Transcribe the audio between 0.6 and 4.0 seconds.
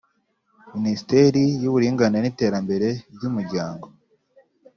Minisiteri y’uburinganire n’iterambere ry’umuryango